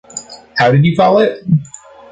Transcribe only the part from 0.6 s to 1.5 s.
did you call it?